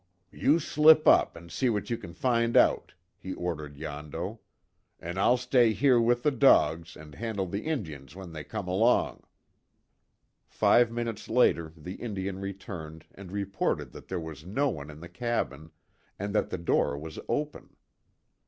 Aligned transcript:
"You 0.31 0.57
slip 0.57 1.07
up 1.07 1.35
and 1.35 1.51
see 1.51 1.69
what 1.69 1.91
you 1.91 1.97
kin 1.99 2.15
find 2.15 2.57
out," 2.57 2.95
he 3.19 3.35
ordered 3.35 3.77
Yondo, 3.77 4.39
"An' 4.99 5.19
I'll 5.19 5.37
stay 5.37 5.73
here 5.73 6.01
with 6.01 6.23
the 6.23 6.31
dogs 6.31 6.97
an' 6.97 7.13
handle 7.13 7.45
the 7.45 7.61
Injuns 7.67 8.15
when 8.15 8.33
they 8.33 8.43
come 8.43 8.67
along." 8.67 9.21
Five 10.47 10.89
minutes 10.91 11.29
later 11.29 11.71
the 11.77 11.97
Indian 12.01 12.39
returned 12.41 13.05
and 13.13 13.31
reported 13.31 13.91
that 13.91 14.07
there 14.07 14.19
was 14.19 14.43
no 14.43 14.69
one 14.69 14.89
in 14.89 15.01
the 15.01 15.07
cabin, 15.07 15.69
and 16.17 16.33
that 16.33 16.49
the 16.49 16.57
door 16.57 16.97
was 16.97 17.19
open. 17.29 17.75